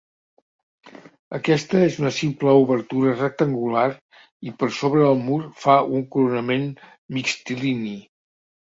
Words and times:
Aquesta 1.37 1.81
és 1.89 1.97
una 2.03 2.13
simple 2.21 2.55
obertura 2.63 3.13
rectangular 3.19 3.85
i 4.51 4.57
per 4.65 4.73
sobre 4.81 5.07
el 5.13 5.23
mur 5.29 5.41
fa 5.69 5.79
un 6.01 6.11
coronament 6.19 6.69
mixtilini. 7.21 7.99